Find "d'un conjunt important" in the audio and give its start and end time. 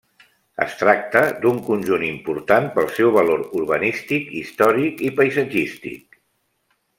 1.43-2.69